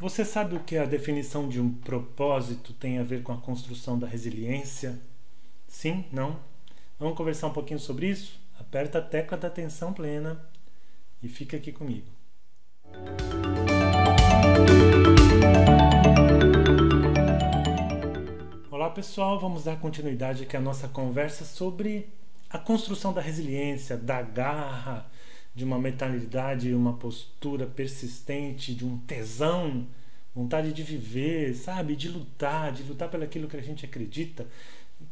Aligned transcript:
Você 0.00 0.24
sabe 0.24 0.56
o 0.56 0.60
que 0.60 0.78
a 0.78 0.86
definição 0.86 1.46
de 1.46 1.60
um 1.60 1.70
propósito 1.70 2.72
tem 2.72 2.98
a 2.98 3.02
ver 3.02 3.22
com 3.22 3.32
a 3.32 3.36
construção 3.36 3.98
da 3.98 4.06
resiliência? 4.06 4.98
Sim? 5.68 6.06
Não? 6.10 6.40
Vamos 6.98 7.18
conversar 7.18 7.48
um 7.48 7.52
pouquinho 7.52 7.78
sobre 7.78 8.08
isso? 8.08 8.40
Aperta 8.58 8.96
a 8.96 9.02
tecla 9.02 9.36
da 9.36 9.48
atenção 9.48 9.92
plena 9.92 10.42
e 11.22 11.28
fica 11.28 11.58
aqui 11.58 11.70
comigo. 11.70 12.06
Olá 18.70 18.88
pessoal, 18.88 19.38
vamos 19.38 19.64
dar 19.64 19.78
continuidade 19.78 20.44
aqui 20.44 20.56
à 20.56 20.60
nossa 20.62 20.88
conversa 20.88 21.44
sobre 21.44 22.08
a 22.48 22.56
construção 22.56 23.12
da 23.12 23.20
resiliência, 23.20 23.98
da 23.98 24.22
garra, 24.22 25.10
de 25.54 25.64
uma 25.64 25.78
mentalidade, 25.78 26.74
uma 26.74 26.94
postura 26.94 27.66
persistente, 27.66 28.74
de 28.74 28.84
um 28.84 28.98
tesão, 28.98 29.86
vontade 30.34 30.72
de 30.72 30.82
viver, 30.82 31.54
sabe, 31.54 31.96
de 31.96 32.08
lutar, 32.08 32.72
de 32.72 32.82
lutar 32.82 33.08
pelo 33.08 33.24
aquilo 33.24 33.48
que 33.48 33.56
a 33.56 33.62
gente 33.62 33.84
acredita, 33.84 34.46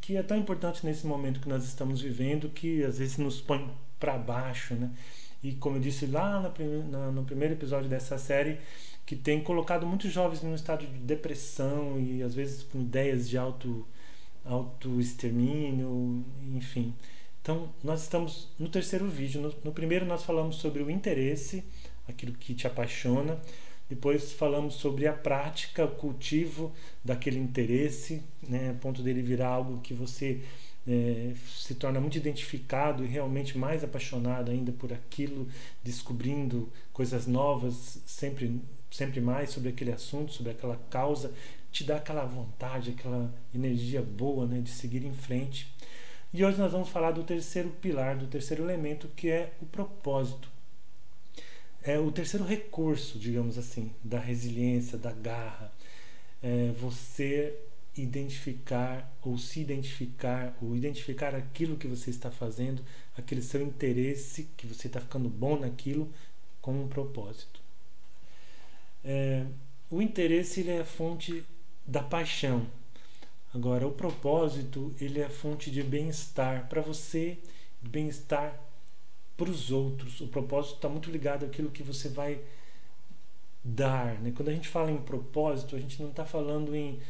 que 0.00 0.16
é 0.16 0.22
tão 0.22 0.36
importante 0.36 0.84
nesse 0.84 1.06
momento 1.06 1.40
que 1.40 1.48
nós 1.48 1.64
estamos 1.64 2.00
vivendo, 2.00 2.48
que 2.48 2.84
às 2.84 2.98
vezes 2.98 3.18
nos 3.18 3.40
põe 3.40 3.68
para 3.98 4.16
baixo, 4.16 4.74
né? 4.74 4.90
E 5.42 5.52
como 5.52 5.76
eu 5.76 5.80
disse 5.80 6.06
lá 6.06 6.40
no, 6.40 7.12
no 7.12 7.24
primeiro 7.24 7.54
episódio 7.54 7.88
dessa 7.88 8.18
série, 8.18 8.58
que 9.06 9.16
tem 9.16 9.42
colocado 9.42 9.86
muitos 9.86 10.12
jovens 10.12 10.42
num 10.42 10.54
estado 10.54 10.86
de 10.86 10.98
depressão 10.98 11.98
e 11.98 12.22
às 12.22 12.34
vezes 12.34 12.62
com 12.62 12.80
ideias 12.80 13.28
de 13.28 13.38
auto 13.38 13.86
auto 14.44 15.00
extermínio, 15.00 16.24
enfim. 16.54 16.94
Então, 17.48 17.66
nós 17.82 18.02
estamos 18.02 18.46
no 18.58 18.68
terceiro 18.68 19.08
vídeo. 19.08 19.40
No, 19.40 19.54
no, 19.64 19.72
primeiro, 19.72 20.04
nós 20.04 20.22
falamos 20.22 20.56
sobre 20.56 20.82
o 20.82 20.90
interesse, 20.90 21.64
aquilo 22.06 22.32
que 22.32 22.52
te 22.52 22.66
apaixona. 22.66 23.40
Depois, 23.88 24.34
falamos 24.34 24.74
sobre 24.74 25.06
a 25.06 25.14
prática, 25.14 25.86
o 25.86 25.92
cultivo 25.92 26.70
daquele 27.02 27.38
interesse, 27.38 28.22
né, 28.46 28.68
a 28.68 28.74
ponto 28.74 29.02
dele 29.02 29.22
virar 29.22 29.48
algo 29.48 29.80
que 29.80 29.94
você 29.94 30.42
é, 30.86 31.32
se 31.56 31.74
torna 31.74 31.98
muito 31.98 32.18
identificado 32.18 33.02
e 33.02 33.08
realmente 33.08 33.56
mais 33.56 33.82
apaixonado 33.82 34.50
ainda 34.50 34.70
por 34.70 34.92
aquilo, 34.92 35.48
descobrindo 35.82 36.70
coisas 36.92 37.26
novas 37.26 37.98
sempre, 38.04 38.60
sempre 38.90 39.22
mais 39.22 39.48
sobre 39.48 39.70
aquele 39.70 39.92
assunto, 39.92 40.34
sobre 40.34 40.52
aquela 40.52 40.76
causa. 40.90 41.32
Te 41.72 41.82
dá 41.82 41.96
aquela 41.96 42.26
vontade, 42.26 42.90
aquela 42.90 43.34
energia 43.54 44.02
boa 44.02 44.46
né, 44.46 44.60
de 44.60 44.68
seguir 44.68 45.02
em 45.02 45.14
frente. 45.14 45.77
E 46.32 46.44
hoje 46.44 46.58
nós 46.58 46.72
vamos 46.72 46.90
falar 46.90 47.12
do 47.12 47.24
terceiro 47.24 47.70
pilar, 47.70 48.16
do 48.16 48.26
terceiro 48.26 48.62
elemento, 48.62 49.08
que 49.16 49.30
é 49.30 49.52
o 49.62 49.66
propósito. 49.66 50.50
É 51.82 51.98
o 51.98 52.12
terceiro 52.12 52.44
recurso, 52.44 53.18
digamos 53.18 53.56
assim, 53.56 53.90
da 54.04 54.18
resiliência, 54.18 54.98
da 54.98 55.10
garra. 55.10 55.72
É 56.42 56.70
você 56.78 57.58
identificar 57.96 59.10
ou 59.22 59.38
se 59.38 59.60
identificar 59.60 60.54
ou 60.60 60.76
identificar 60.76 61.34
aquilo 61.34 61.76
que 61.76 61.86
você 61.86 62.10
está 62.10 62.30
fazendo, 62.30 62.84
aquele 63.16 63.42
seu 63.42 63.62
interesse, 63.62 64.48
que 64.56 64.66
você 64.66 64.86
está 64.86 65.00
ficando 65.00 65.30
bom 65.30 65.58
naquilo, 65.58 66.12
com 66.60 66.82
um 66.82 66.88
propósito. 66.88 67.60
É, 69.02 69.46
o 69.90 70.02
interesse 70.02 70.60
ele 70.60 70.70
é 70.72 70.80
a 70.80 70.84
fonte 70.84 71.42
da 71.86 72.02
paixão, 72.02 72.66
Agora, 73.54 73.86
o 73.86 73.92
propósito, 73.92 74.94
ele 75.00 75.20
é 75.20 75.28
fonte 75.28 75.70
de 75.70 75.82
bem-estar 75.82 76.68
para 76.68 76.82
você, 76.82 77.38
bem-estar 77.80 78.58
para 79.36 79.50
os 79.50 79.70
outros. 79.70 80.20
O 80.20 80.28
propósito 80.28 80.76
está 80.76 80.88
muito 80.88 81.10
ligado 81.10 81.46
àquilo 81.46 81.70
que 81.70 81.82
você 81.82 82.08
vai 82.08 82.40
dar. 83.64 84.20
Né? 84.20 84.32
Quando 84.36 84.48
a 84.48 84.52
gente 84.52 84.68
fala 84.68 84.90
em 84.90 84.98
propósito, 84.98 85.76
a 85.76 85.78
gente 85.78 86.00
não 86.02 86.10
está 86.10 86.24
falando 86.24 86.74
em, 86.74 87.00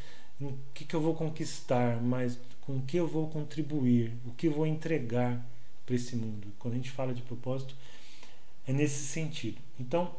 o 0.40 0.52
que, 0.72 0.84
que 0.84 0.94
eu 0.94 1.00
vou 1.00 1.14
conquistar, 1.14 2.00
mas 2.00 2.38
com 2.60 2.76
o 2.76 2.82
que 2.82 2.96
eu 2.96 3.08
vou 3.08 3.28
contribuir, 3.28 4.12
o 4.26 4.32
que 4.32 4.46
eu 4.46 4.52
vou 4.52 4.66
entregar 4.66 5.44
para 5.84 5.94
esse 5.94 6.14
mundo. 6.14 6.52
Quando 6.58 6.74
a 6.74 6.76
gente 6.76 6.90
fala 6.90 7.12
de 7.14 7.22
propósito, 7.22 7.74
é 8.66 8.72
nesse 8.72 9.04
sentido. 9.06 9.58
Então, 9.80 10.14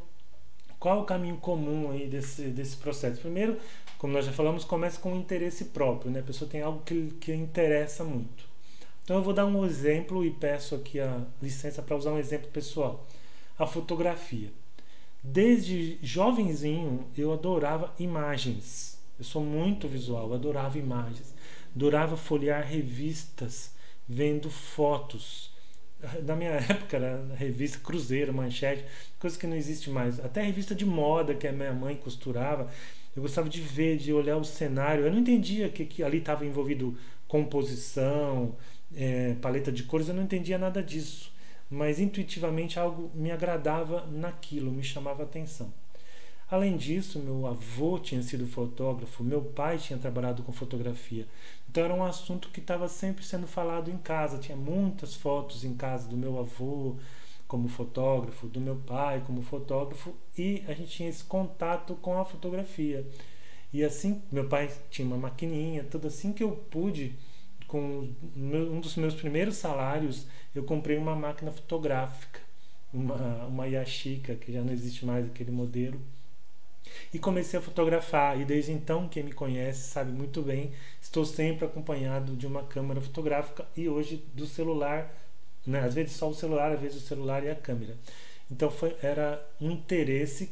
qual 0.80 1.00
é 1.00 1.02
o 1.02 1.06
caminho 1.06 1.38
comum 1.38 1.92
aí 1.92 2.08
desse, 2.08 2.44
desse 2.50 2.76
processo? 2.78 3.22
Primeiro, 3.22 3.58
como 4.00 4.14
nós 4.14 4.26
já 4.26 4.32
falamos, 4.32 4.64
começa 4.64 4.98
com 4.98 5.12
o 5.12 5.18
interesse 5.18 5.66
próprio, 5.66 6.10
né? 6.10 6.22
A 6.22 6.24
pessoa 6.24 6.50
tem 6.50 6.62
algo 6.62 6.82
que, 6.86 7.12
que 7.20 7.34
interessa 7.34 8.02
muito. 8.02 8.46
Então 9.04 9.18
eu 9.18 9.22
vou 9.24 9.34
dar 9.34 9.46
um 9.46 9.66
exemplo 9.66 10.26
e 10.26 10.32
peço 10.32 10.74
aqui 10.74 11.02
a 11.02 11.22
licença 11.42 11.82
para 11.82 11.98
usar 11.98 12.14
um 12.14 12.18
exemplo 12.18 12.48
pessoal. 12.48 13.06
A 13.58 13.68
fotografia. 13.68 14.52
Desde 15.22 16.00
jovenzinho 16.02 17.08
eu 17.18 17.34
adorava 17.34 17.94
imagens. 18.00 18.98
Eu 19.18 19.26
sou 19.26 19.44
muito 19.44 19.86
visual, 19.86 20.34
adorava 20.34 20.78
imagens. 20.78 21.34
Adorava 21.76 22.16
folhear 22.16 22.66
revistas, 22.66 23.74
vendo 24.08 24.50
fotos. 24.50 25.52
Na 26.24 26.38
minha 26.38 26.52
época 26.72 26.96
era 26.96 27.36
revista 27.36 27.80
Cruzeiro, 27.80 28.34
Manchete, 28.34 28.86
coisa 29.20 29.38
que 29.38 29.46
não 29.46 29.58
existe 29.58 29.90
mais. 29.90 30.22
Até 30.22 30.42
revista 30.42 30.74
de 30.74 30.86
moda 30.86 31.36
que 31.36 31.46
a 31.46 31.52
minha 31.52 31.74
mãe 31.74 31.98
costurava. 31.98 32.72
Eu 33.16 33.22
gostava 33.22 33.50
de 33.50 33.62
ver, 33.62 33.98
de 33.98 34.14
olhar 34.14 34.38
o 34.38 34.44
cenário. 34.44 35.06
Eu 35.06 35.12
não 35.12 35.20
entendia 35.20 35.70
que, 35.70 35.86
que 35.86 36.04
ali 36.04 36.20
estava 36.20 36.46
envolvido 36.46 36.98
composição, 37.28 38.56
é, 38.96 39.36
paleta 39.36 39.72
de 39.72 39.84
cores, 39.84 40.08
eu 40.08 40.16
não 40.16 40.24
entendia 40.24 40.58
nada 40.58 40.82
disso. 40.82 41.32
Mas 41.70 42.00
intuitivamente 42.00 42.80
algo 42.80 43.12
me 43.14 43.32
agradava 43.32 44.06
naquilo, 44.08 44.72
me 44.72 44.84
chamava 44.84 45.24
atenção. 45.24 45.72
Além 46.50 46.76
disso, 46.76 47.20
meu 47.20 47.46
avô 47.46 48.00
tinha 48.00 48.24
sido 48.24 48.48
fotógrafo, 48.48 49.24
meu 49.24 49.40
pai 49.40 49.78
tinha 49.78 50.00
trabalhado 50.00 50.42
com 50.42 50.52
fotografia. 50.52 51.28
Então 51.70 51.84
era 51.84 51.94
um 51.94 52.04
assunto 52.04 52.50
que 52.50 52.60
estava 52.60 52.88
sempre 52.88 53.24
sendo 53.24 53.46
falado 53.46 53.92
em 53.92 53.98
casa. 54.00 54.40
Tinha 54.40 54.58
muitas 54.58 55.14
fotos 55.14 55.64
em 55.64 55.76
casa 55.76 56.08
do 56.08 56.18
meu 56.18 56.40
avô, 56.40 56.96
como 57.50 57.68
fotógrafo, 57.68 58.48
do 58.48 58.62
meu 58.62 58.76
pai 58.76 59.24
como 59.26 59.42
fotógrafo, 59.42 60.14
e 60.38 60.64
a 60.68 60.74
gente 60.74 60.92
tinha 60.92 61.10
esse 61.10 61.24
contato 61.24 61.96
com 61.96 62.20
a 62.20 62.24
fotografia. 62.24 63.04
E 63.74 63.84
assim, 63.84 64.22
meu 64.32 64.48
pai 64.48 64.72
tinha 64.92 65.08
uma 65.08 65.18
maquininha, 65.18 65.84
tudo 65.84 66.08
assim 66.08 66.32
que 66.32 66.44
eu 66.44 66.52
pude, 66.52 67.16
com 67.68 68.08
um 68.38 68.80
dos 68.80 68.96
meus 68.96 69.16
primeiros 69.16 69.58
salários, 69.58 70.28
eu 70.54 70.64
comprei 70.64 70.96
uma 70.96 71.16
máquina 71.16 71.52
fotográfica, 71.52 72.40
uma, 72.94 73.48
uma 73.48 73.68
Yashica, 73.68 74.36
que 74.36 74.54
já 74.54 74.62
não 74.62 74.72
existe 74.72 75.04
mais 75.04 75.26
aquele 75.26 75.52
modelo. 75.52 76.00
E 77.12 77.18
comecei 77.18 77.58
a 77.58 77.62
fotografar, 77.64 78.40
e 78.40 78.46
desde 78.46 78.72
então, 78.72 79.10
quem 79.10 79.24
me 79.24 79.32
conhece 79.32 79.90
sabe 79.90 80.12
muito 80.12 80.44
bem, 80.44 80.72
estou 81.02 81.26
sempre 81.26 81.66
acompanhado 81.66 82.36
de 82.36 82.46
uma 82.46 82.62
câmera 82.62 83.02
fotográfica 83.02 83.68
e 83.76 83.90
hoje 83.90 84.24
do 84.36 84.46
celular 84.46 85.12
né? 85.66 85.82
Às 85.82 85.94
vezes 85.94 86.14
só 86.14 86.30
o 86.30 86.34
celular, 86.34 86.72
às 86.72 86.80
vezes 86.80 87.04
o 87.04 87.08
celular 87.08 87.44
e 87.44 87.50
a 87.50 87.56
câmera. 87.56 87.98
Então 88.52 88.70
foi, 88.72 88.96
era 89.02 89.44
um 89.60 89.72
interesse. 89.72 90.50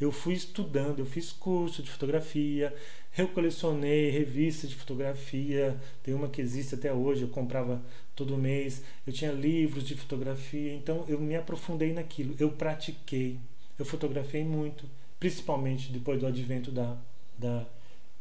Eu 0.00 0.12
fui 0.12 0.34
estudando, 0.34 1.00
eu 1.00 1.06
fiz 1.06 1.32
curso 1.32 1.82
de 1.82 1.90
fotografia, 1.90 2.72
eu 3.16 3.28
colecionei 3.28 4.10
revistas 4.10 4.70
de 4.70 4.76
fotografia, 4.76 5.76
tem 6.04 6.14
uma 6.14 6.28
que 6.28 6.40
existe 6.40 6.76
até 6.76 6.92
hoje, 6.92 7.22
eu 7.22 7.28
comprava 7.28 7.82
todo 8.14 8.38
mês, 8.38 8.82
eu 9.06 9.12
tinha 9.12 9.32
livros 9.32 9.84
de 9.84 9.96
fotografia, 9.96 10.72
então 10.72 11.04
eu 11.08 11.20
me 11.20 11.34
aprofundei 11.34 11.92
naquilo, 11.92 12.36
eu 12.38 12.50
pratiquei, 12.50 13.38
eu 13.76 13.84
fotografei 13.84 14.44
muito, 14.44 14.84
principalmente 15.18 15.90
depois 15.90 16.20
do 16.20 16.26
advento 16.26 16.70
da, 16.70 16.96
da 17.36 17.66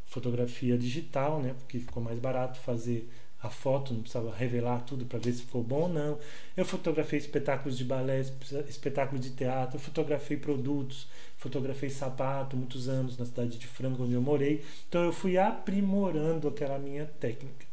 fotografia 0.05 0.77
digital, 0.77 1.41
né, 1.41 1.53
porque 1.59 1.79
ficou 1.79 2.01
mais 2.01 2.17
barato 2.17 2.59
fazer 2.59 3.07
a 3.41 3.49
foto, 3.49 3.93
não 3.93 4.01
precisava 4.01 4.33
revelar 4.33 4.81
tudo 4.81 5.05
para 5.05 5.19
ver 5.19 5.31
se 5.31 5.41
ficou 5.41 5.61
bom 5.61 5.81
ou 5.81 5.89
não. 5.89 6.19
Eu 6.55 6.65
fotografei 6.65 7.19
espetáculos 7.19 7.77
de 7.77 7.83
balé, 7.83 8.19
espetáculos 8.67 9.23
de 9.23 9.31
teatro, 9.31 9.77
fotografei 9.77 10.37
produtos, 10.37 11.07
fotografei 11.37 11.89
sapato 11.89 12.57
muitos 12.57 12.89
anos 12.89 13.17
na 13.17 13.25
cidade 13.25 13.57
de 13.57 13.67
Franco, 13.67 14.03
onde 14.03 14.13
eu 14.13 14.21
morei. 14.21 14.63
Então 14.89 15.03
eu 15.03 15.13
fui 15.13 15.37
aprimorando 15.37 16.47
aquela 16.47 16.79
minha 16.79 17.05
técnica. 17.05 17.65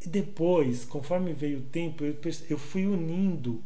E 0.00 0.08
depois, 0.08 0.86
conforme 0.86 1.34
veio 1.34 1.58
o 1.58 1.62
tempo, 1.62 2.02
eu, 2.02 2.16
eu 2.48 2.56
fui 2.58 2.86
unindo 2.86 3.62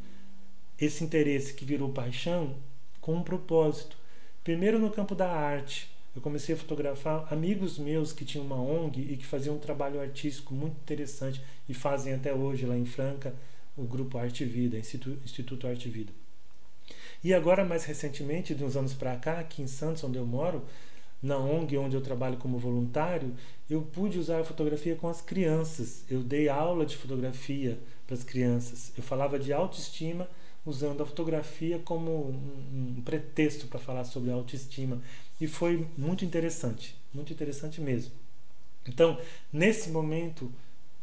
esse 0.80 1.04
interesse 1.04 1.54
que 1.54 1.64
virou 1.64 1.92
paixão 1.92 2.56
com 3.00 3.14
um 3.14 3.22
propósito. 3.22 3.96
Primeiro 4.42 4.80
no 4.80 4.90
campo 4.90 5.14
da 5.14 5.30
arte, 5.30 5.94
eu 6.14 6.22
comecei 6.22 6.55
a 6.55 6.58
fotografar 6.58 7.26
amigos 7.32 7.78
meus 7.78 8.12
que 8.12 8.25
tinham 8.25 8.46
uma 8.46 8.61
ONG 8.61 9.00
e 9.00 9.16
que 9.16 9.26
faziam 9.26 9.56
um 9.56 9.58
trabalho 9.58 10.00
artístico 10.00 10.55
muito 10.55 10.76
interessante 10.81 11.43
e 11.69 11.75
fazem 11.75 12.14
até 12.14 12.32
hoje 12.32 12.66
lá 12.66 12.76
em 12.76 12.84
Franca 12.84 13.34
o 13.76 13.82
grupo 13.82 14.16
Arte 14.16 14.44
Vida, 14.44 14.78
Instituto, 14.78 15.19
Instituto 15.25 15.66
Arte 15.66 15.88
Vida. 15.88 16.12
E 17.22 17.34
agora, 17.34 17.64
mais 17.64 17.84
recentemente, 17.84 18.55
de 18.55 18.62
uns 18.62 18.76
anos 18.76 18.94
para 18.94 19.16
cá, 19.16 19.40
aqui 19.40 19.62
em 19.62 19.66
Santos, 19.66 20.05
onde 20.05 20.19
eu 20.19 20.26
moro, 20.26 20.62
na 21.22 21.38
ONG 21.38 21.76
onde 21.78 21.96
eu 21.96 22.02
trabalho 22.02 22.37
como 22.37 22.58
voluntário, 22.58 23.34
eu 23.69 23.82
pude 23.82 24.19
usar 24.19 24.40
a 24.40 24.44
fotografia 24.44 24.94
com 24.94 25.08
as 25.08 25.20
crianças. 25.20 26.05
Eu 26.08 26.22
dei 26.22 26.49
aula 26.49 26.84
de 26.84 26.96
fotografia 26.96 27.78
para 28.06 28.14
as 28.14 28.24
crianças. 28.24 28.92
Eu 28.96 29.02
falava 29.02 29.38
de 29.38 29.52
autoestima 29.52 30.28
usando 30.64 31.02
a 31.02 31.06
fotografia 31.06 31.78
como 31.78 32.10
um, 32.10 32.96
um 32.98 33.02
pretexto 33.02 33.66
para 33.66 33.78
falar 33.78 34.04
sobre 34.04 34.30
autoestima. 34.30 35.00
E 35.40 35.46
foi 35.46 35.86
muito 35.96 36.24
interessante, 36.24 36.96
muito 37.12 37.32
interessante 37.32 37.80
mesmo. 37.80 38.12
Então, 38.86 39.18
nesse 39.52 39.90
momento, 39.90 40.50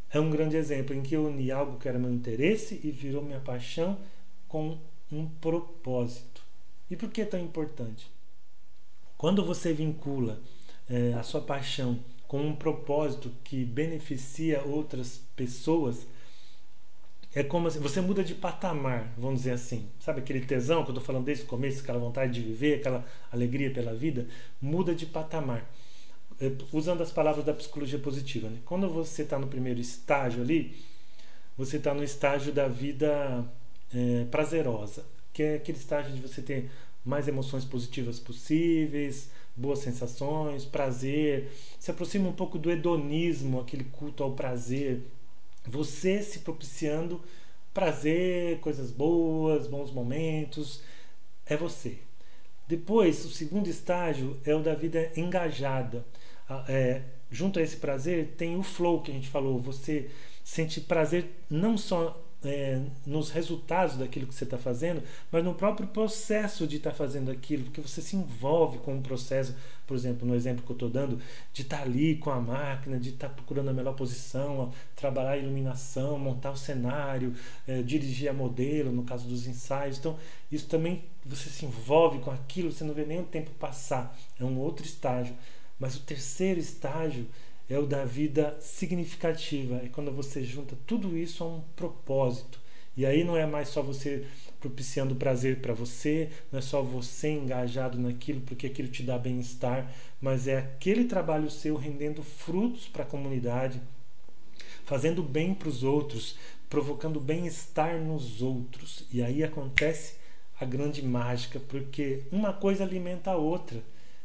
é 0.10 0.20
um 0.20 0.30
grande 0.30 0.56
exemplo 0.56 0.96
em 0.96 1.02
que 1.02 1.16
eu 1.16 1.26
uni 1.26 1.52
algo 1.52 1.80
que 1.80 1.88
era 1.88 2.00
meu 2.00 2.12
interesse 2.12 2.80
e 2.84 2.92
virou 2.92 3.24
minha 3.24 3.40
paixão 3.40 3.98
com 4.48 4.78
um 5.12 5.28
propósito. 5.28 6.42
E 6.90 6.96
por 6.96 7.10
que 7.10 7.22
é 7.22 7.26
tão 7.26 7.40
importante? 7.40 8.10
Quando 9.18 9.46
você 9.46 9.72
vincula 9.74 10.42
é, 10.90 11.14
a 11.14 11.24
sua 11.24 11.42
paixão 11.42 12.00
com 12.28 12.42
um 12.42 12.56
propósito 12.56 13.32
que 13.44 13.64
beneficia 13.64 14.64
outras 14.64 15.22
pessoas, 15.36 16.08
é 17.34 17.44
como 17.44 17.68
assim, 17.68 17.80
você 17.80 18.02
muda 18.02 18.24
de 18.24 18.36
patamar, 18.36 19.14
vamos 19.18 19.40
dizer 19.40 19.52
assim. 19.52 19.88
Sabe 20.00 20.20
aquele 20.20 20.42
tesão 20.42 20.84
que 20.84 20.90
eu 20.90 20.94
estou 20.94 21.04
falando 21.04 21.26
desde 21.26 21.46
o 21.46 21.48
começo, 21.48 21.82
aquela 21.82 22.00
vontade 22.00 22.34
de 22.34 22.42
viver, 22.42 22.80
aquela 22.80 23.06
alegria 23.32 23.72
pela 23.72 23.94
vida? 23.94 24.28
Muda 24.62 24.94
de 24.94 25.06
patamar. 25.06 25.66
É, 26.42 26.52
usando 26.74 27.02
as 27.02 27.12
palavras 27.12 27.46
da 27.46 27.54
psicologia 27.54 28.00
positiva. 28.00 28.50
Né? 28.50 28.58
Quando 28.66 28.90
você 28.90 29.22
está 29.22 29.40
no 29.40 29.48
primeiro 29.48 29.80
estágio 29.80 30.42
ali, 30.42 30.76
você 31.58 31.78
está 31.78 31.94
no 31.94 32.04
estágio 32.04 32.52
da 32.52 32.68
vida 32.68 33.46
é, 33.94 34.26
prazerosa, 34.30 35.06
que 35.32 35.44
é 35.44 35.56
aquele 35.56 35.78
estágio 35.78 36.12
de 36.14 36.20
você 36.20 36.42
ter 36.42 36.70
mais 37.06 37.28
emoções 37.28 37.64
positivas 37.64 38.20
possíveis, 38.20 39.30
boas 39.56 39.80
sensações, 39.80 40.66
prazer, 40.66 41.50
se 41.80 41.92
aproxima 41.92 42.28
um 42.30 42.34
pouco 42.34 42.58
do 42.58 42.70
hedonismo, 42.72 43.60
aquele 43.60 43.86
culto 43.86 44.24
ao 44.24 44.32
prazer, 44.34 45.02
você 45.66 46.22
se 46.22 46.40
propiciando 46.40 47.22
prazer, 47.74 48.60
coisas 48.60 48.92
boas, 48.92 49.68
bons 49.68 49.92
momentos, 49.92 50.82
é 51.46 51.56
você. 51.56 51.98
Depois, 52.68 53.26
o 53.26 53.30
segundo 53.30 53.68
estágio 53.68 54.40
é 54.46 54.56
o 54.56 54.62
da 54.62 54.74
vida 54.74 55.12
engajada 55.16 56.06
é, 56.68 57.02
junto 57.30 57.60
a 57.60 57.62
esse 57.62 57.78
prazer 57.78 58.34
tem 58.38 58.58
o 58.58 58.64
flow 58.64 59.02
que 59.02 59.12
a 59.12 59.14
gente 59.14 59.30
falou. 59.30 59.60
Você 59.60 60.10
sente 60.44 60.82
prazer 60.82 61.30
não 61.50 61.78
só 61.78 62.22
é, 62.44 62.82
nos 63.06 63.30
resultados 63.30 63.98
daquilo 63.98 64.26
que 64.26 64.34
você 64.34 64.44
está 64.44 64.58
fazendo, 64.58 65.04
mas 65.32 65.44
no 65.44 65.54
próprio 65.54 65.88
processo 65.88 66.66
de 66.66 66.78
estar 66.78 66.92
tá 66.92 66.96
fazendo 66.96 67.30
aquilo, 67.30 67.66
porque 67.66 67.82
você 67.82 68.02
se 68.02 68.16
envolve 68.16 68.80
com 68.80 68.98
o 68.98 69.02
processo, 69.02 69.56
por 69.86 69.96
exemplo, 69.96 70.28
no 70.28 70.34
exemplo 70.34 70.64
que 70.66 70.72
eu 70.72 70.76
estou 70.76 70.90
dando, 70.90 71.20
de 71.54 71.62
estar 71.62 71.78
tá 71.78 71.84
ali 71.84 72.16
com 72.16 72.32
a 72.32 72.40
máquina, 72.40 73.00
de 73.00 73.10
estar 73.10 73.30
tá 73.30 73.34
procurando 73.34 73.70
a 73.70 73.74
melhor 73.74 73.94
posição, 73.96 74.72
trabalhar 74.96 75.32
a 75.32 75.38
iluminação, 75.38 76.18
montar 76.18 76.52
o 76.52 76.58
cenário, 76.58 77.36
é, 77.68 77.82
dirigir 77.82 78.30
a 78.30 78.34
modelo, 78.34 78.92
no 78.92 79.04
caso 79.04 79.28
dos 79.28 79.46
ensaios. 79.46 80.00
Então, 80.00 80.18
isso 80.52 80.68
também 80.68 81.04
você 81.24 81.50
se 81.50 81.66
envolve 81.66 82.20
com 82.20 82.32
aquilo, 82.32 82.72
você 82.72 82.84
não 82.84 82.94
vê 82.94 83.06
nem 83.06 83.20
o 83.20 83.26
tempo 83.26 83.52
passar, 83.52 84.18
é 84.40 84.44
um 84.44 84.58
outro 84.58 84.86
estágio. 84.86 85.36
Mas 85.80 85.96
o 85.96 86.02
terceiro 86.02 86.60
estágio 86.60 87.28
é 87.72 87.80
o 87.80 87.86
da 87.86 88.04
vida 88.04 88.58
significativa, 88.60 89.78
é 89.78 89.88
quando 89.88 90.12
você 90.12 90.44
junta 90.44 90.76
tudo 90.86 91.18
isso 91.18 91.42
a 91.42 91.48
um 91.48 91.62
propósito. 91.74 92.60
E 92.98 93.06
aí 93.06 93.24
não 93.24 93.38
é 93.38 93.46
mais 93.46 93.70
só 93.70 93.82
você 93.82 94.26
propiciando 94.60 95.16
prazer 95.16 95.62
para 95.62 95.74
você, 95.74 96.30
não 96.52 96.60
é 96.60 96.62
só 96.62 96.82
você 96.82 97.30
engajado 97.30 97.98
naquilo 97.98 98.42
porque 98.42 98.68
aquilo 98.68 98.90
te 98.90 99.04
dá 99.04 99.18
bem-estar, 99.18 99.90
mas 100.20 100.50
é 100.50 100.58
aquele 100.58 101.06
trabalho 101.06 101.50
seu 101.50 101.78
rendendo 101.78 102.22
frutos 102.22 102.90
para 102.90 103.04
a 103.04 103.08
comunidade, 103.08 103.82
fazendo 104.84 105.24
bem 105.24 105.54
para 105.54 105.70
os 105.70 105.82
outros, 105.82 106.38
provocando 106.70 107.22
bem-estar 107.22 107.98
nos 108.02 108.42
outros. 108.42 109.06
E 109.14 109.24
aí 109.24 109.46
acontece 109.46 110.16
a 110.60 110.66
grande 110.66 111.02
mágica, 111.02 111.58
porque 111.70 112.24
uma 112.34 112.52
coisa 112.52 112.84
alimenta 112.84 113.32
a 113.32 113.38
outra 113.38 113.82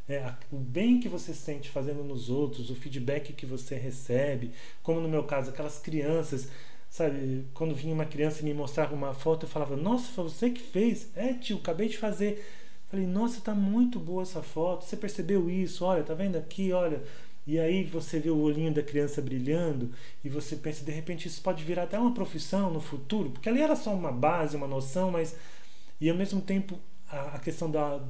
é, 0.08 0.32
o 0.52 0.56
bem 0.56 1.00
que 1.00 1.08
você 1.08 1.34
sente 1.34 1.68
fazendo 1.68 2.04
nos 2.04 2.30
outros, 2.30 2.70
o 2.70 2.74
feedback 2.76 3.32
que 3.32 3.44
você 3.44 3.74
recebe, 3.74 4.52
como 4.82 5.00
no 5.00 5.08
meu 5.08 5.24
caso, 5.24 5.50
aquelas 5.50 5.78
crianças, 5.78 6.48
sabe? 6.88 7.44
Quando 7.52 7.74
vinha 7.74 7.92
uma 7.92 8.06
criança 8.06 8.40
e 8.40 8.44
me 8.44 8.54
mostrava 8.54 8.94
uma 8.94 9.12
foto, 9.12 9.46
eu 9.46 9.48
falava: 9.50 9.76
Nossa, 9.76 10.12
foi 10.12 10.24
você 10.24 10.50
que 10.50 10.62
fez? 10.62 11.10
É, 11.16 11.34
tio, 11.34 11.56
acabei 11.58 11.88
de 11.88 11.98
fazer. 11.98 12.44
Falei: 12.88 13.06
Nossa, 13.06 13.40
tá 13.40 13.54
muito 13.54 13.98
boa 13.98 14.22
essa 14.22 14.42
foto. 14.42 14.84
Você 14.84 14.96
percebeu 14.96 15.50
isso? 15.50 15.84
Olha, 15.84 16.02
tá 16.04 16.14
vendo 16.14 16.36
aqui? 16.36 16.72
Olha. 16.72 17.02
E 17.46 17.60
aí 17.60 17.84
você 17.84 18.18
vê 18.18 18.28
o 18.30 18.38
olhinho 18.38 18.74
da 18.74 18.82
criança 18.82 19.22
brilhando 19.22 19.92
e 20.24 20.28
você 20.28 20.56
pensa, 20.56 20.84
de 20.84 20.90
repente, 20.90 21.28
isso 21.28 21.40
pode 21.40 21.62
virar 21.62 21.84
até 21.84 21.96
uma 21.96 22.12
profissão 22.12 22.72
no 22.72 22.80
futuro, 22.80 23.30
porque 23.30 23.48
ali 23.48 23.62
era 23.62 23.76
só 23.76 23.94
uma 23.94 24.10
base, 24.10 24.56
uma 24.56 24.66
noção, 24.66 25.10
mas. 25.10 25.36
E 26.00 26.10
ao 26.10 26.16
mesmo 26.16 26.40
tempo, 26.40 26.78
a, 27.08 27.36
a 27.36 27.38
questão 27.38 27.70
da, 27.70 28.00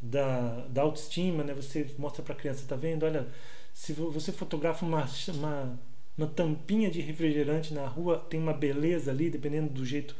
da, 0.00 0.66
da 0.68 0.82
autoestima, 0.82 1.42
né? 1.42 1.54
Você 1.54 1.86
mostra 1.98 2.22
para 2.22 2.34
a 2.34 2.36
criança, 2.36 2.64
tá 2.66 2.76
vendo? 2.76 3.04
Olha, 3.04 3.26
se 3.72 3.92
você 3.92 4.32
fotografa 4.32 4.84
uma, 4.84 5.08
uma, 5.28 5.80
uma 6.16 6.26
tampinha 6.26 6.90
de 6.90 7.00
refrigerante 7.00 7.74
na 7.74 7.86
rua, 7.86 8.18
tem 8.18 8.40
uma 8.40 8.52
beleza 8.52 9.10
ali, 9.10 9.30
dependendo 9.30 9.72
do 9.72 9.84
jeito 9.84 10.14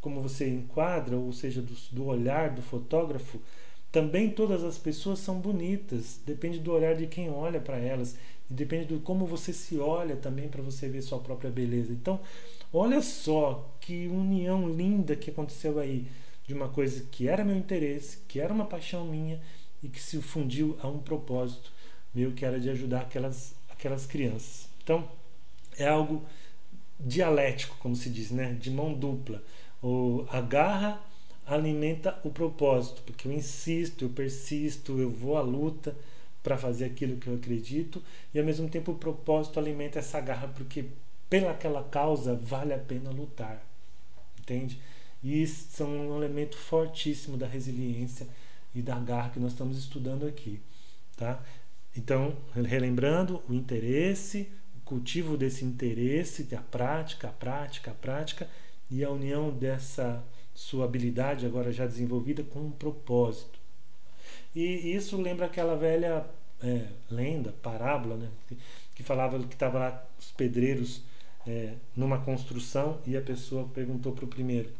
como 0.00 0.20
você 0.20 0.48
enquadra, 0.48 1.16
ou 1.16 1.32
seja, 1.32 1.60
do, 1.60 1.74
do 1.92 2.06
olhar 2.06 2.50
do 2.50 2.62
fotógrafo. 2.62 3.40
Também 3.90 4.30
todas 4.30 4.62
as 4.64 4.76
pessoas 4.78 5.18
são 5.18 5.40
bonitas, 5.40 6.20
depende 6.26 6.58
do 6.58 6.72
olhar 6.72 6.94
de 6.94 7.06
quem 7.06 7.30
olha 7.30 7.58
para 7.60 7.78
elas 7.78 8.16
e 8.50 8.54
depende 8.54 8.86
do 8.86 9.00
como 9.00 9.26
você 9.26 9.52
se 9.52 9.78
olha 9.78 10.14
também 10.16 10.48
para 10.48 10.62
você 10.62 10.88
ver 10.88 11.02
sua 11.02 11.18
própria 11.18 11.50
beleza. 11.50 11.92
Então, 11.92 12.20
olha 12.72 13.00
só 13.00 13.74
que 13.80 14.06
união 14.08 14.68
linda 14.68 15.16
que 15.16 15.30
aconteceu 15.30 15.78
aí 15.78 16.06
de 16.48 16.54
uma 16.54 16.68
coisa 16.70 17.06
que 17.12 17.28
era 17.28 17.44
meu 17.44 17.54
interesse, 17.54 18.20
que 18.26 18.40
era 18.40 18.52
uma 18.52 18.64
paixão 18.64 19.04
minha 19.04 19.38
e 19.82 19.88
que 19.88 20.00
se 20.00 20.20
fundiu 20.22 20.78
a 20.80 20.88
um 20.88 20.98
propósito 20.98 21.70
meu 22.14 22.32
que 22.32 22.42
era 22.42 22.58
de 22.58 22.70
ajudar 22.70 23.02
aquelas, 23.02 23.54
aquelas 23.68 24.06
crianças. 24.06 24.66
Então, 24.82 25.06
é 25.76 25.86
algo 25.86 26.24
dialético, 26.98 27.76
como 27.76 27.94
se 27.94 28.08
diz, 28.08 28.30
né? 28.30 28.54
de 28.54 28.70
mão 28.70 28.94
dupla. 28.94 29.42
O, 29.82 30.24
a 30.30 30.40
garra 30.40 30.98
alimenta 31.46 32.18
o 32.24 32.30
propósito, 32.30 33.02
porque 33.02 33.28
eu 33.28 33.32
insisto, 33.32 34.06
eu 34.06 34.08
persisto, 34.08 34.98
eu 34.98 35.10
vou 35.10 35.36
à 35.36 35.42
luta 35.42 35.94
para 36.42 36.56
fazer 36.56 36.86
aquilo 36.86 37.18
que 37.18 37.26
eu 37.26 37.34
acredito, 37.34 38.02
e 38.32 38.38
ao 38.38 38.44
mesmo 38.44 38.70
tempo 38.70 38.92
o 38.92 38.96
propósito 38.96 39.60
alimenta 39.60 39.98
essa 39.98 40.18
garra, 40.18 40.48
porque 40.48 40.86
pelaquela 41.28 41.84
causa 41.84 42.34
vale 42.34 42.72
a 42.72 42.78
pena 42.78 43.10
lutar. 43.10 43.62
Entende? 44.40 44.80
E 45.22 45.46
são 45.46 45.88
um 45.88 46.16
elemento 46.16 46.56
fortíssimo 46.56 47.36
da 47.36 47.46
resiliência 47.46 48.26
e 48.74 48.80
da 48.82 48.98
garra 48.98 49.30
que 49.30 49.40
nós 49.40 49.52
estamos 49.52 49.78
estudando 49.78 50.26
aqui. 50.26 50.60
Tá? 51.16 51.42
Então, 51.96 52.36
relembrando 52.54 53.42
o 53.48 53.54
interesse, 53.54 54.48
o 54.76 54.80
cultivo 54.84 55.36
desse 55.36 55.64
interesse, 55.64 56.46
a 56.54 56.60
prática, 56.60 57.28
a 57.28 57.32
prática, 57.32 57.90
a 57.90 57.94
prática 57.94 58.48
e 58.90 59.04
a 59.04 59.10
união 59.10 59.50
dessa 59.50 60.22
sua 60.54 60.84
habilidade 60.84 61.46
agora 61.46 61.72
já 61.72 61.86
desenvolvida 61.86 62.42
com 62.42 62.60
um 62.60 62.70
propósito. 62.70 63.58
E 64.54 64.94
isso 64.94 65.20
lembra 65.20 65.46
aquela 65.46 65.76
velha 65.76 66.24
é, 66.62 66.86
lenda, 67.10 67.52
parábola, 67.62 68.16
né? 68.16 68.28
que, 68.48 68.58
que 68.94 69.02
falava 69.02 69.38
que 69.40 69.54
estava 69.54 69.78
lá 69.78 70.06
os 70.18 70.30
pedreiros 70.32 71.02
é, 71.46 71.74
numa 71.96 72.18
construção 72.20 73.00
e 73.06 73.16
a 73.16 73.22
pessoa 73.22 73.68
perguntou 73.68 74.12
para 74.12 74.24
o 74.24 74.28
primeiro: 74.28 74.70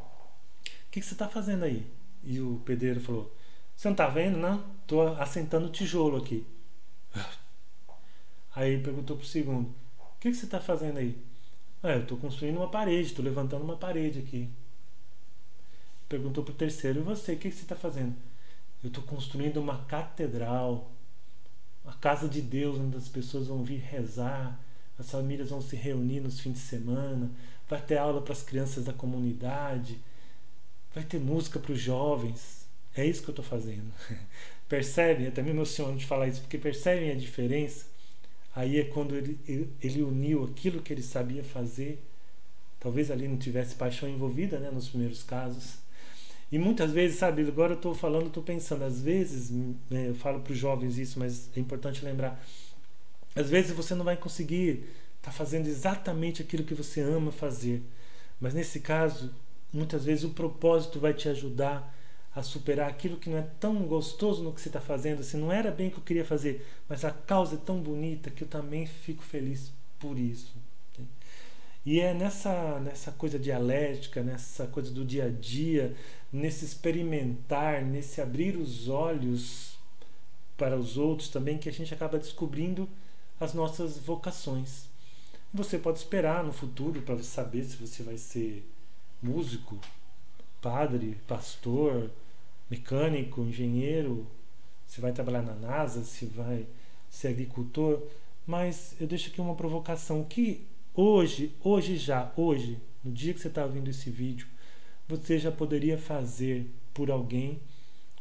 o 0.89 0.91
que, 0.91 1.01
que 1.01 1.07
você 1.07 1.13
está 1.13 1.29
fazendo 1.29 1.65
aí? 1.65 1.87
E 2.25 2.41
o 2.41 2.63
pedreiro 2.65 2.99
falou: 2.99 3.31
Você 3.77 3.89
não 3.89 3.93
está 3.93 4.09
vendo, 4.09 4.39
não? 4.39 4.65
Estou 4.81 5.09
assentando 5.19 5.69
tijolo 5.69 6.17
aqui. 6.17 6.47
Aí 8.57 8.83
perguntou 8.83 9.17
para 9.17 9.25
o 9.25 9.29
segundo: 9.29 9.69
O 9.69 10.19
que, 10.19 10.31
que 10.31 10.37
você 10.37 10.47
está 10.47 10.59
fazendo 10.59 10.97
aí? 10.99 11.17
Ah, 11.83 11.91
eu 11.91 12.03
estou 12.03 12.17
construindo 12.17 12.57
uma 12.57 12.71
parede, 12.71 13.09
estou 13.09 13.25
levantando 13.25 13.63
uma 13.63 13.77
parede 13.77 14.21
aqui. 14.21 14.49
Perguntou 16.09 16.43
para 16.43 16.53
o 16.53 16.57
terceiro: 16.57 17.01
E 17.01 17.03
você, 17.03 17.35
o 17.35 17.39
que, 17.39 17.51
que 17.51 17.57
você 17.57 17.63
está 17.63 17.77
fazendo? 17.77 18.17
Eu 18.83 18.89
estou 18.89 19.05
construindo 19.05 19.59
uma 19.59 19.85
catedral, 19.85 20.91
a 21.85 21.93
casa 21.93 22.27
de 22.27 22.41
Deus, 22.41 22.79
onde 22.79 22.97
as 22.97 23.09
pessoas 23.09 23.49
vão 23.49 23.63
vir 23.63 23.81
rezar, 23.81 24.59
as 24.99 25.11
famílias 25.11 25.51
vão 25.51 25.61
se 25.61 25.77
reunir 25.77 26.21
nos 26.21 26.41
fins 26.41 26.55
de 26.55 26.61
semana, 26.61 27.31
vai 27.69 27.83
ter 27.83 27.99
aula 27.99 28.23
para 28.23 28.33
as 28.33 28.43
crianças 28.43 28.87
da 28.87 28.93
comunidade 28.95 30.01
vai 30.95 31.05
ter 31.05 31.19
música 31.19 31.59
para 31.59 31.73
os 31.73 31.81
jovens. 31.81 32.67
É 32.97 33.05
isso 33.05 33.23
que 33.23 33.29
eu 33.29 33.33
estou 33.33 33.45
fazendo. 33.45 33.93
percebem? 34.69 35.27
Até 35.27 35.43
me 35.43 35.51
emociono 35.51 35.97
de 35.97 36.05
falar 36.05 36.29
isso, 36.29 36.41
porque 36.43 36.59
percebem 36.59 37.11
a 37.11 37.15
diferença? 37.15 37.87
Aí 38.55 38.79
é 38.79 38.85
quando 38.85 39.15
ele, 39.15 39.39
ele 39.83 40.03
uniu 40.03 40.45
aquilo 40.45 40.83
que 40.83 40.93
ele 40.93 41.03
sabia 41.03 41.43
fazer. 41.43 42.03
Talvez 42.81 43.11
ali 43.11 43.27
não 43.27 43.37
tivesse 43.37 43.75
paixão 43.75 44.09
envolvida 44.09 44.59
né, 44.59 44.71
nos 44.71 44.89
primeiros 44.89 45.23
casos. 45.23 45.79
E 46.51 46.59
muitas 46.59 46.93
vezes, 46.93 47.19
sabe, 47.19 47.43
agora 47.43 47.73
eu 47.73 47.77
estou 47.77 47.95
falando, 47.95 48.29
estou 48.29 48.43
pensando, 48.43 48.83
às 48.83 49.01
vezes, 49.03 49.51
né, 49.51 50.09
eu 50.09 50.15
falo 50.15 50.41
para 50.41 50.53
os 50.53 50.59
jovens 50.59 50.97
isso, 50.97 51.19
mas 51.19 51.51
é 51.55 51.61
importante 51.61 52.05
lembrar. 52.05 52.43
Às 53.37 53.51
vezes 53.51 53.73
você 53.73 53.95
não 53.95 54.05
vai 54.05 54.17
conseguir 54.17 54.85
estar 55.19 55.31
tá 55.31 55.33
fazendo 55.33 55.67
exatamente 55.67 56.41
aquilo 56.41 56.65
que 56.65 56.75
você 56.75 57.01
ama 57.01 57.31
fazer. 57.31 57.83
Mas 58.41 58.55
nesse 58.55 58.81
caso, 58.81 59.33
muitas 59.73 60.05
vezes 60.05 60.25
o 60.25 60.31
propósito 60.31 60.99
vai 60.99 61.15
te 61.15 61.29
ajudar 61.29 61.95
a 62.35 62.43
superar 62.43 62.89
aquilo 62.89 63.17
que 63.17 63.29
não 63.29 63.39
é 63.39 63.47
tão 63.59 63.83
gostoso 63.83 64.43
no 64.43 64.53
que 64.53 64.61
você 64.61 64.69
está 64.69 64.81
fazendo, 64.81 65.21
assim, 65.21 65.39
não 65.39 65.51
era 65.51 65.71
bem 65.71 65.89
o 65.89 65.91
que 65.91 65.99
eu 65.99 66.05
queria 66.05 66.25
fazer, 66.25 66.67
mas 66.89 67.05
a 67.05 67.11
causa 67.11 67.57
é 67.57 67.59
tão 67.59 67.81
bonita 67.81 68.31
que 68.31 68.45
eu 68.45 68.49
também 68.49 68.87
fico 68.87 69.23
feliz 69.23 69.73
por 69.99 70.19
isso. 70.19 70.55
E 71.85 72.01
é 72.01 72.13
nessa, 72.13 72.79
nessa 72.81 73.11
coisa 73.11 73.39
dialética, 73.39 74.23
nessa 74.23 74.67
coisa 74.67 74.91
do 74.91 75.05
dia 75.05 75.25
a 75.25 75.31
dia, 75.31 75.97
nesse 76.33 76.65
experimentar, 76.65 77.83
nesse 77.83 78.21
abrir 78.21 78.57
os 78.57 78.89
olhos 78.89 79.79
para 80.57 80.77
os 80.77 80.99
outros 80.99 81.29
também, 81.29 81.57
que 81.57 81.69
a 81.69 81.73
gente 81.73 81.95
acaba 81.95 82.19
descobrindo 82.19 82.89
as 83.41 83.55
nossas 83.55 83.97
vocações. 83.97 84.85
Você 85.55 85.79
pode 85.79 85.99
esperar 85.99 86.45
no 86.45 86.53
futuro 86.53 87.01
para 87.01 87.23
saber 87.23 87.65
se 87.65 87.77
você 87.77 88.03
vai 88.03 88.19
ser 88.19 88.69
músico, 89.23 89.79
padre, 90.61 91.17
pastor, 91.27 92.11
mecânico, 92.71 93.41
engenheiro, 93.43 94.27
se 94.87 95.01
vai 95.01 95.13
trabalhar 95.13 95.43
na 95.43 95.55
NASA, 95.55 96.05
se 96.05 96.27
vai 96.27 96.67
ser 97.09 97.29
agricultor, 97.29 98.03
mas 98.47 98.95
eu 99.01 99.07
deixo 99.07 99.29
aqui 99.29 99.41
uma 99.41 99.55
provocação 99.55 100.25
que 100.25 100.67
hoje, 100.95 101.55
hoje 101.63 101.97
já, 101.97 102.33
hoje, 102.37 102.79
no 103.05 103.13
dia 103.13 103.35
que 103.35 103.41
você 103.41 103.49
está 103.49 103.65
ouvindo 103.65 103.91
esse 103.91 104.11
vídeo, 104.11 104.47
você 105.07 105.39
já 105.39 105.51
poderia 105.51 105.97
fazer 105.97 106.71
por 106.93 107.11
alguém 107.11 107.61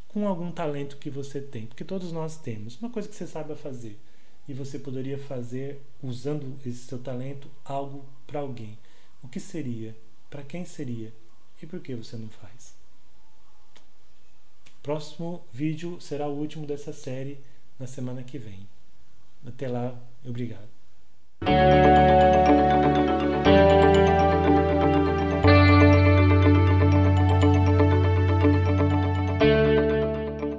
com 0.07 0.27
algum 0.27 0.51
talento 0.51 0.97
que 0.97 1.09
você 1.09 1.41
tem, 1.41 1.65
porque 1.65 1.83
todos 1.83 2.11
nós 2.11 2.37
temos 2.37 2.79
uma 2.81 2.89
coisa 2.89 3.07
que 3.07 3.15
você 3.15 3.27
saiba 3.27 3.55
fazer 3.55 3.99
e 4.47 4.53
você 4.53 4.79
poderia 4.79 5.17
fazer 5.17 5.81
usando 6.01 6.57
esse 6.65 6.85
seu 6.85 6.97
talento 6.97 7.49
algo 7.65 8.05
para 8.25 8.39
alguém. 8.39 8.77
O 9.21 9.27
que 9.27 9.39
seria? 9.39 9.95
Para 10.29 10.43
quem 10.43 10.65
seria? 10.65 11.13
E 11.61 11.65
por 11.65 11.79
que 11.79 11.95
você 11.95 12.17
não 12.17 12.29
faz? 12.29 12.75
Próximo 14.83 15.43
vídeo 15.51 15.99
será 15.99 16.27
o 16.27 16.37
último 16.37 16.65
dessa 16.65 16.93
série 16.93 17.39
na 17.79 17.87
semana 17.87 18.23
que 18.23 18.37
vem. 18.37 18.67
Até 19.45 19.67
lá, 19.67 19.97
obrigado. 20.25 20.69